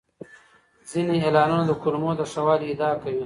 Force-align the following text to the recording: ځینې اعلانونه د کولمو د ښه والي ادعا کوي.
ځینې 0.89 1.15
اعلانونه 1.21 1.63
د 1.67 1.71
کولمو 1.81 2.11
د 2.19 2.21
ښه 2.31 2.41
والي 2.47 2.65
ادعا 2.71 2.91
کوي. 3.01 3.19